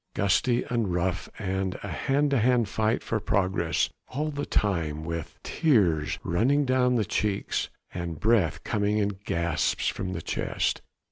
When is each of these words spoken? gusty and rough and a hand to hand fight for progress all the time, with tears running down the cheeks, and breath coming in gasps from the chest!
gusty 0.15 0.63
and 0.63 0.91
rough 0.91 1.29
and 1.37 1.77
a 1.83 1.87
hand 1.87 2.31
to 2.31 2.39
hand 2.39 2.67
fight 2.67 3.03
for 3.03 3.19
progress 3.19 3.87
all 4.07 4.31
the 4.31 4.47
time, 4.47 5.03
with 5.05 5.37
tears 5.43 6.17
running 6.23 6.65
down 6.65 6.95
the 6.95 7.05
cheeks, 7.05 7.69
and 7.93 8.19
breath 8.19 8.63
coming 8.63 8.97
in 8.97 9.09
gasps 9.25 9.87
from 9.89 10.13
the 10.13 10.21
chest! 10.23 10.81